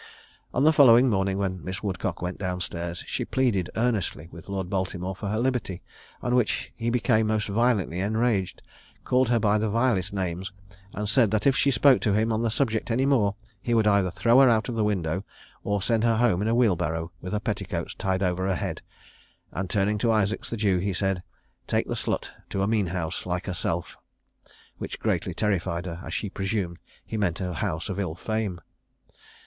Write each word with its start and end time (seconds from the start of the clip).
On 0.51 0.63
the 0.63 0.73
following 0.73 1.11
morning, 1.11 1.37
when 1.37 1.63
Miss 1.63 1.83
Woodcock 1.83 2.23
went 2.23 2.39
down 2.39 2.59
stairs, 2.59 3.03
she 3.05 3.23
pleaded 3.23 3.69
earnestly 3.77 4.27
with 4.31 4.49
Lord 4.49 4.67
Baltimore 4.67 5.15
for 5.15 5.27
her 5.29 5.37
liberty; 5.37 5.83
on 6.23 6.33
which 6.33 6.71
he 6.75 6.89
became 6.89 7.27
most 7.27 7.47
violently 7.47 7.99
enraged, 7.99 8.63
called 9.03 9.29
her 9.29 9.37
by 9.37 9.59
the 9.59 9.69
vilest 9.69 10.11
names, 10.11 10.51
and 10.91 11.07
said 11.07 11.29
that 11.29 11.45
if 11.45 11.55
she 11.55 11.69
spoke 11.69 12.01
to 12.01 12.13
him 12.13 12.33
on 12.33 12.41
the 12.41 12.49
subject 12.49 12.89
any 12.89 13.05
more, 13.05 13.35
he 13.61 13.75
would 13.75 13.85
either 13.85 14.09
throw 14.09 14.39
her 14.39 14.49
out 14.49 14.67
of 14.67 14.73
the 14.73 14.83
window, 14.83 15.23
or 15.63 15.83
send 15.83 16.03
her 16.03 16.17
home 16.17 16.41
in 16.41 16.47
a 16.47 16.55
wheelbarrow 16.55 17.11
with 17.21 17.31
her 17.31 17.39
petticoats 17.39 17.93
tied 17.93 18.23
over 18.23 18.47
her 18.47 18.55
head; 18.55 18.81
and 19.51 19.69
turning 19.69 19.99
to 19.99 20.11
Isaacs 20.11 20.49
the 20.49 20.57
Jew, 20.57 20.79
he 20.79 20.93
said, 20.93 21.21
"Take 21.67 21.87
the 21.87 21.93
slut 21.93 22.27
to 22.49 22.63
a 22.63 22.67
mean 22.67 22.87
house 22.87 23.27
like 23.27 23.45
herself;" 23.45 23.99
which 24.79 24.99
greatly 24.99 25.35
terrified 25.35 25.85
her, 25.85 26.01
as 26.03 26.15
she 26.15 26.27
presumed 26.27 26.79
he 27.05 27.17
meant 27.17 27.39
a 27.39 27.53
house 27.53 27.87
of 27.87 27.99
ill 27.99 28.15
fame. 28.15 28.61